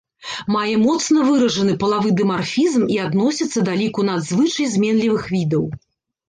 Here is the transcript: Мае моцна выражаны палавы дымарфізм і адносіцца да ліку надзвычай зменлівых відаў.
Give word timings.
Мае 0.53 0.77
моцна 0.85 1.25
выражаны 1.27 1.75
палавы 1.83 2.13
дымарфізм 2.21 2.87
і 2.95 2.97
адносіцца 3.05 3.59
да 3.69 3.77
ліку 3.83 4.01
надзвычай 4.09 4.71
зменлівых 4.79 5.23
відаў. 5.37 5.63